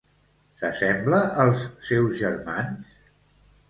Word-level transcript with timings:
S'assembla 0.61 1.21
als 1.45 1.69
seus 1.91 2.19
germans? 2.25 3.01